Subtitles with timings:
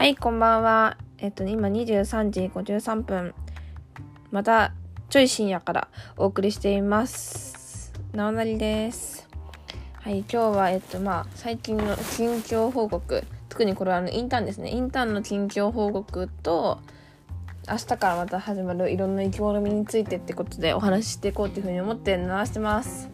[0.00, 0.96] はい、こんばんは。
[1.18, 3.34] えっと、今23時53分。
[4.30, 4.72] また、
[5.10, 7.92] ちょい深夜からお送りしています。
[8.14, 9.28] なおなりです。
[9.96, 13.22] はい、今日は、えっと、まあ、最近の近況報告。
[13.50, 14.70] 特にこれはあの、インターンですね。
[14.70, 16.78] インターンの近況報告と、
[17.68, 23.10] 明日からまた始まるいろんな生き物身についてってことでお話ししていこうっていうふうに思って流してます。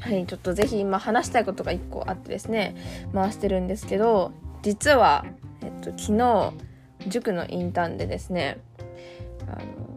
[0.00, 2.74] はい、ちょっとぜひ今話したいことが1個あってですね、
[3.14, 4.32] 回してるんですけど、
[4.62, 5.24] 実は、
[5.62, 6.52] えっと、昨日
[7.08, 8.58] 塾のインターンでですね
[9.46, 9.92] あの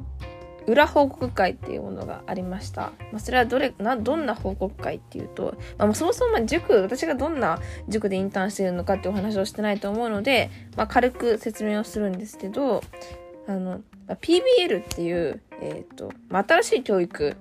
[0.68, 2.92] 裏報告会っていうものがありました。
[3.12, 12.82] まあ、それはどれなどんな報告会っていうと、まあ、そもそも塾私がどんな塾でインターンしてるのかってお話をしてないと思うので、まあ、軽く説明をするんですけど
[13.48, 17.36] あの、あ、PBL っていう、えーとまあ、新しい教育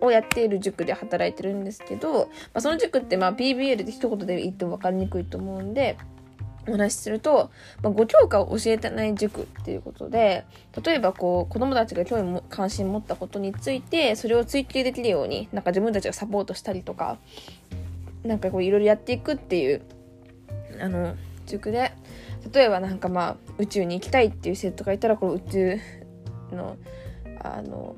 [0.00, 5.96] をやっている塾で働いてるんですけど、まあ、その塾ってまあ PBL って一言で言っても分かりにくいと思うんで
[6.68, 7.50] お話しすると、
[7.82, 10.44] まあ、5教科を教えてない塾っていうことで、
[10.84, 17.18] 例えばこう、子供たちが興味も関心持ったことについて、それを追求できるように、なんか自分たちがサポートしたりとか、
[18.24, 19.82] なんかこういろいろやっていくっていう、
[20.80, 21.14] あの、
[21.46, 21.92] 塾で、
[22.52, 25.78] 例えばなんかまあ、宇宙に行きたいっていう生徒がいたら、この宇宙
[26.52, 26.76] の、
[27.40, 27.96] あの、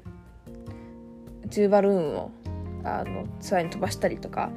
[1.45, 2.31] 宇宙バルーンを、
[2.85, 4.51] あの、ツアーに飛ばしたりとか、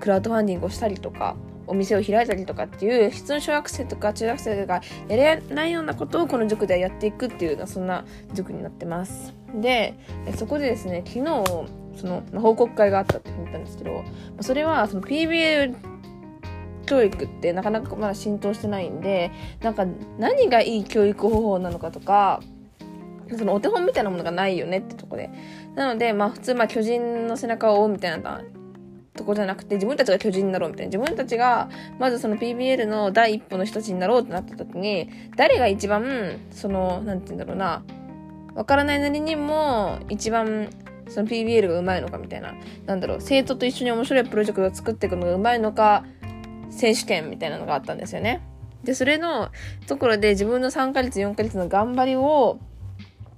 [0.00, 8.04] クラウドファンディングをしたりとか、お店を開いたりとかっていう普通の小学生とか中学生がやれないようなことをこの塾ではやっていくっていうようなそんな
[8.34, 9.34] 塾になってます。
[9.54, 9.94] で
[10.36, 11.24] そこでですね昨日
[11.96, 14.02] その報告会があったって言ったんですけど
[14.40, 15.74] それはその PBL
[16.86, 19.86] 教育ってなかなかまだ浸透してないんでなんか
[20.18, 22.40] 何がいい教育方法なのかとか
[23.38, 25.30] そのお手本みたいなものがないよねってとこで。
[25.74, 28.42] なので、まあ普通、まあ巨人の背中を追うみたいな
[29.14, 30.90] とこじゃなくて自分たちが巨人になろうみたいな。
[30.90, 31.68] 自分たちが
[31.98, 37.84] まずその PBL の第一歩の人たちになろうってなった時に誰が一番その何て言うんだろうな
[38.54, 40.70] わからないなりにも一番
[41.08, 42.54] その PBL がうまいのかみたいな。
[42.86, 46.04] なんだろう生徒と一緒に面白いプロジェクトを作っていくのがうまいのか
[46.70, 48.40] 選手権みたいなのがあったんですよね。
[48.82, 49.50] でそれの
[49.86, 52.58] ところで自分の3ヶ月4ヶ月の頑張りを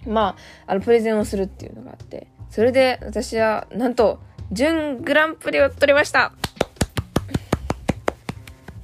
[0.06, 2.28] まああのプレゼンをするっていうのがあって。
[2.50, 4.20] それで私はなんと
[4.52, 6.32] 準グランプリを取りました。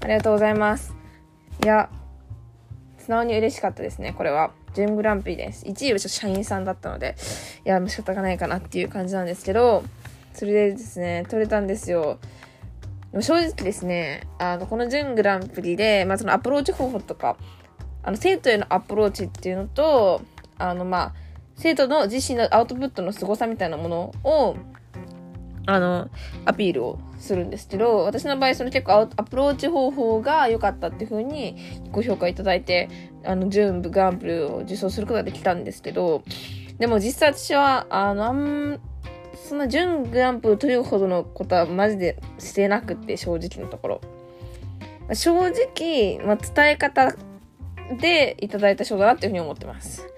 [0.00, 0.94] ありがとうございます。
[1.62, 1.90] いや、
[2.98, 4.52] 素直に嬉しかったですね、これは。
[4.74, 5.66] 準グランプリです。
[5.66, 7.16] 1位はちょっと社員さんだったので、
[7.66, 9.82] いや、仕方がないかなっていう感じなんですけど、
[10.32, 12.18] それでですね、取れたんですよ。
[13.20, 17.36] 正直ですね、あの、この準グランプリで、まあ、そのアプローチ方法とか、
[18.02, 20.22] あの、生徒へのアプローチっていうのと、
[20.58, 21.14] あの、まあ、
[21.56, 24.56] 生徒の自身のアウトプットの凄さみたいなものを、
[25.70, 26.10] あの、
[26.46, 31.56] アピールをするんですけど、私の場合、その結構アプローチ方法が良かったっていう風に
[31.92, 32.88] ご評価いただいて、
[33.24, 36.24] あの、準グランプリを受賞することができたんですけど、
[36.78, 38.80] でも実際私は、あの、あん、
[39.48, 44.00] そんな準グランプリを取るほどのことはマジでしてなくて、正直なところ。
[45.12, 47.14] 正直、まあ、伝え方
[48.00, 50.08] でいただいた賞だなっていうふうに思ってます。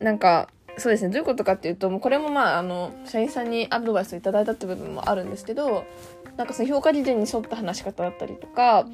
[0.00, 1.10] なんか、そうですね。
[1.10, 5.84] どういうことかっていうともうこれもまああの社員さんにアドバイスをいただいたって部分もあるんですけど
[6.36, 8.86] なんかその評価基準に沿った話し方だったりとか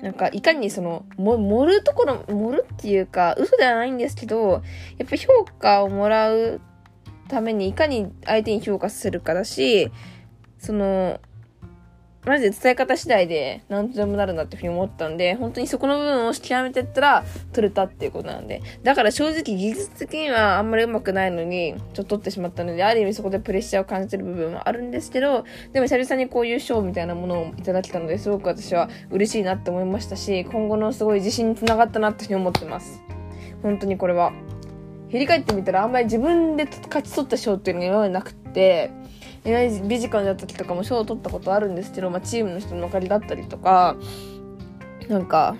[0.00, 4.62] なんかいかにそのも盛るところ盛るっていうか嘘ではないんですけど
[4.96, 6.60] やっぱ評価をもらう
[7.28, 9.92] ためにいかに相手に評価するかだし
[10.58, 11.20] その
[12.26, 18.60] マジで伝え方次第で何とでもなるなっていうふうに思ったんで、本当にそこの部分を極めてったら取れたっていうことなんで。
[18.82, 33.02] だから正直技術的にはあんまりうまくないのに、ちょっと取ってしまったので、ある意味そこでプレッシャーを感じてる部分はあるんですけど、でも久々にこういう賞みたいなものをいただけたので、すごく私は嬉しいなって思いましたし、今後のすごい自信につながったなっていうふうに思ってます。
[33.62, 34.32] 本当にこれは。
[35.10, 38.92] 振り返ってみたらあんまり自分で勝ち取った賞っていうのが今までなくって、
[39.44, 43.96] ビジカルだった時とかも賞を取ったことあるんですけど、まあ、チームの人のおかげだったりとか
[45.08, 45.56] なんか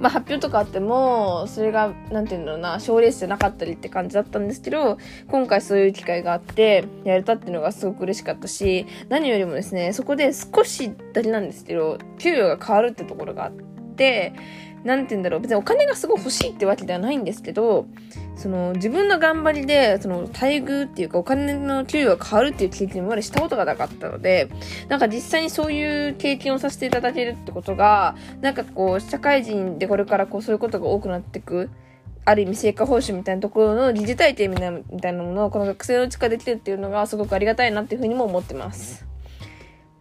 [0.00, 4.98] まあ、発表とかあっても、それが、なんていうんだろうな、賞レースじゃなかったりって感じだったんですけど、
[5.28, 13.52] 今回そういう機会があって、やれたっていうのがすごく嬉しかったし、何よりもですね、そこで少しだけなんですけど、給与が変わるってところがあっ
[13.96, 14.32] て、
[14.84, 17.86] なんて言うんだろう、別にお金がすごい欲しいってわけではないんですけど、
[18.36, 24.48] その自分の頑張りで、その待遇っていうかお金の給与が変わるっていう経験までしたことがなかったので、
[24.88, 31.70] なんか実際にそういう経験をさせていただけるってことが、なんかこう、社会人でこれからこうそういうことが多くなっていく。
[32.24, 34.56] ある意味成果報酬みたいなところの疑似体験み
[35.00, 39.06] たいなものをこの学生のうちからできるっていうのがすごくありがたいなっていうふうにも思ってます。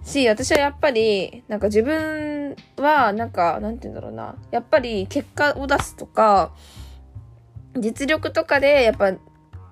[0.08, 2.37] し、私はやっぱり、なんか自分
[2.78, 4.36] は、なんか、なんて言うんだろうな。
[4.52, 6.52] やっぱり結果を出すとか、
[7.76, 9.12] 実力とかで、やっぱ、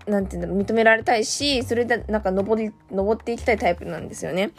[0.07, 4.51] なんて言うんだろう、認められたいし、それでなんか登り、登っていきたいタイプなんですよね。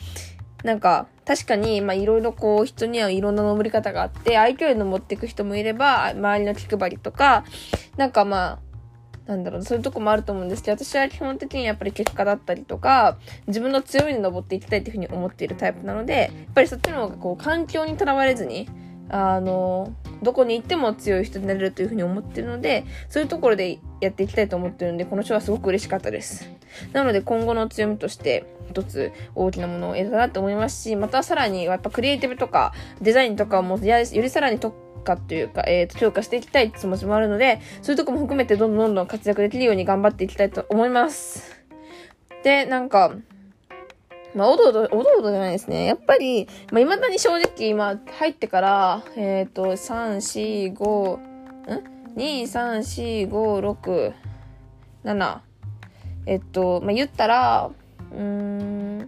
[0.65, 7.45] なんか、確かに、まあ、いろいろこう、人にはいろんな登り方があって、相手より登っていく人もいれば、周りの気配りとか、
[7.97, 8.59] なんかまあ、
[9.27, 18.69] なんだろう、そういうとこもあると思うんですけど、私は基本的にやっぱり結果だったりとか、自分の強みに登っていきたいっていうふうに思っているタイプなので、やっぱりそっちの方がこう、環境にとらわれずに、
[19.09, 19.93] あの、
[20.23, 26.49] どこに行っても強い人になれるというふうに思ってるので、そういうところでやっていきたいと思ってるので、この賞はすごく嬉しかったです。
[26.93, 34.77] なので今後の強みとして、一つ大きなものを得たなと思いますし、またさらにやっぱクリエイティブとかデザインとかもよりさらに特
[35.07, 41.57] 化というか、えっ、ー、と、強化していきたいって気持ちもあるので、そういうとこも含めてどんどんどんどん活躍できるように頑張っていきたいと思います。
[42.43, 43.15] で、なんか、
[44.35, 45.87] まあ、おどおど、おどおどじゃないですね。
[45.87, 51.25] やっぱり、まあ、未だに正直、今、入ってから、えっ、ー、と、3、4、5、ん
[52.17, 54.13] ?2、3、4、5、6、
[55.05, 55.39] 7。
[56.27, 57.71] えっと、まあ、言ったら、
[58.13, 58.99] うーん、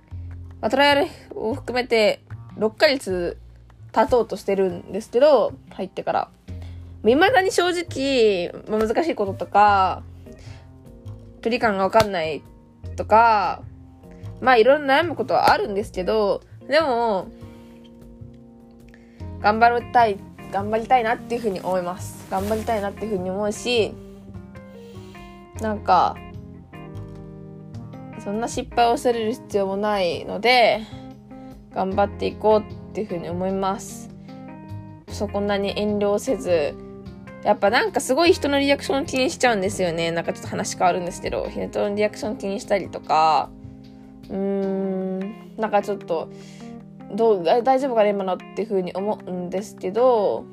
[0.61, 2.23] まあ、トライアルを含めて、
[2.56, 3.37] 6ヶ月
[3.93, 6.29] 経とうとしてるんですけど、入ってから。
[7.05, 10.02] 未だに正直、まあ、難しいこととか、
[11.43, 12.43] 距離感がわかんない
[12.96, 13.62] とか、
[14.40, 17.29] まあいろんな悩むことはあるんですけど、でも、
[19.40, 20.19] 頑張りたい、
[20.52, 22.26] 頑張りたいなっていうふうに思います。
[22.31, 23.94] 頑張りたいなっていうふうに思うし、
[25.61, 26.17] なんか、
[28.23, 30.82] そんな失敗をされる必要もないので、
[31.75, 34.11] 頑張っていこうっていうふうに思います。
[35.09, 36.75] そこんなに遠慮せず、
[37.45, 40.11] やっぱなんかすごい人のリアクション気にしちゃうんですよね。
[40.11, 43.50] なんかちょっと話変わるんですけど、人のリアクション気にしたりとか、
[44.29, 45.21] うーん、
[45.56, 46.29] なんかちょっと、
[47.15, 50.45] どう、大丈夫かな今のっていうふうに思うんですけど、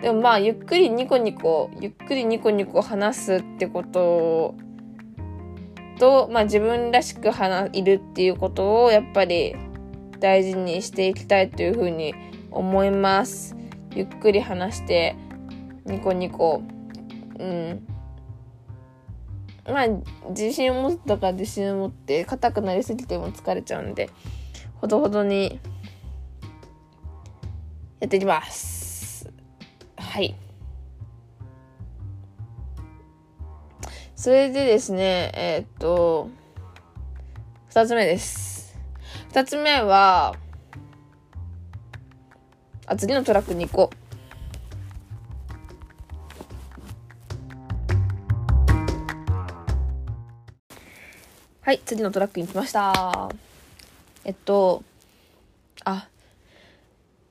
[0.00, 4.56] でもまあ、ゆっくりニコニコ、ゆっくりニコニコ話すってこと
[6.00, 9.54] と、まあ自分らしく話、いるっていうことをやっぱり
[10.22, 12.14] 大事にしていきたいというふうに
[12.52, 13.56] 思います。
[13.92, 15.16] ゆっくり話して、
[15.84, 16.62] ニコニコ、
[17.40, 17.84] うん、
[19.66, 19.86] まあ、
[20.28, 24.10] 自信を持ったか自信を持って、硬くなりすぎても疲れちゃうんで、
[24.76, 25.58] ほどほどに、
[27.98, 29.28] やっていきます。
[29.96, 30.36] はい。
[34.14, 36.30] それでですね、えー、っと、
[37.70, 38.61] 二つ目です。
[39.32, 40.36] 二つ目は、
[42.84, 43.96] あ、次のトラックに行こう。
[51.62, 53.30] はい、次のトラックに来ました。
[54.26, 54.84] えっと、
[55.86, 56.08] あ、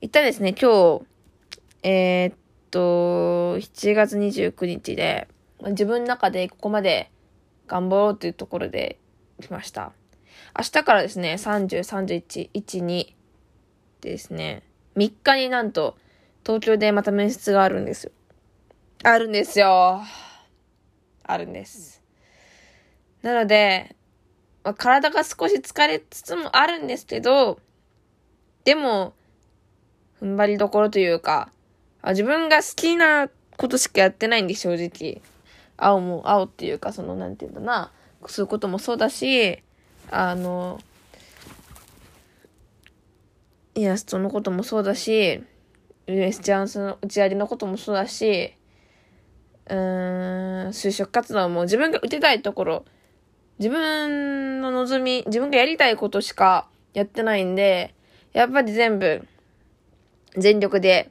[0.00, 1.02] 一旦ですね、今日、
[1.84, 2.34] えー、っ
[2.72, 5.28] と、7月29日で、
[5.66, 7.12] 自分の中でここまで
[7.68, 8.98] 頑張ろうというところで
[9.40, 9.92] 来ました。
[10.58, 13.14] 明日からですね、30、31、1、2
[14.00, 14.62] ですね、
[14.96, 15.96] 3日になんと
[16.44, 18.12] 東京でまた面接があるんですよ。
[19.04, 20.02] あるんですよ。
[21.24, 22.02] あるんです。
[23.22, 23.96] なので、
[24.64, 27.58] まあ、体が少し疲れつつもあるんですけど、
[28.64, 29.14] でも、
[30.20, 31.50] 踏ん張りどころというか、
[32.00, 35.22] あ自分が好きなことしかやってないんで、正直。
[35.76, 37.90] 青も、青っていうか、その、なんていうんだな、
[38.26, 39.62] そういうこともそうだし、
[40.10, 40.80] あの、
[43.74, 45.42] イラストのこともそうだし、
[46.06, 48.54] ウエスチャンスの打ち上げのこともそうだし、
[49.66, 52.84] うーん、就職活動も自分が打てたいところ、
[53.58, 57.94] 自分の望み、自分がやりたいことしかやってないんで、
[58.32, 59.26] やっぱり全部、
[60.36, 61.10] 全力で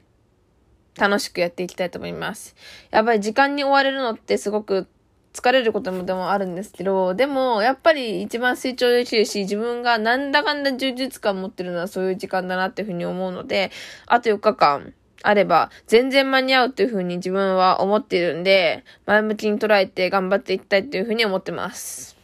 [0.98, 2.54] 楽しくやっていきたいと思います。
[2.90, 4.86] やっぱり時間に追われるのってすごく
[5.32, 13.70] 疲れることもでもあるんですけど、でも、やっぱり一番成長できるし、自分がなんだかんだ充実感持ってるのはそういう時間だなっていうふうに思うので、
[14.06, 22.16] あと4日間あれば、全然間に合うっていうふうに自分は思っているんで、前向きに捉えて頑張っていきたいっていうふうに思ってます。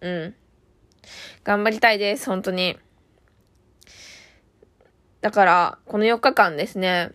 [0.00, 0.34] うん。
[1.44, 2.76] 頑張りたいです、本当に。
[5.22, 7.12] だから、この4日間ですね、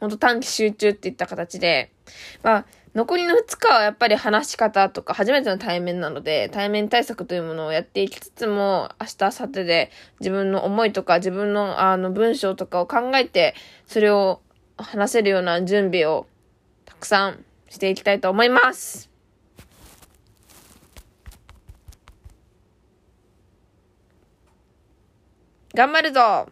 [0.00, 1.92] ほんと短期集中っていった形で、
[2.42, 14.42] まあ、残りの2日はやっぱり話し方とか初めての対面なので、対面対策というものをやっていきつつも、明日、明後日で自分の思いとか自分のあの文章とかを考えて、それを
[14.76, 16.26] 話せるような準備を
[16.84, 19.10] たくさんしていきたいと思います。
[25.74, 26.46] 頑張るぞ